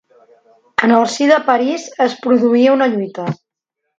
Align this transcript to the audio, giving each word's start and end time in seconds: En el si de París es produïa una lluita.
En 0.87 0.93
el 0.99 1.05
si 1.15 1.27
de 1.33 1.37
París 1.51 1.85
es 2.07 2.17
produïa 2.23 2.73
una 2.79 2.91
lluita. 2.95 3.27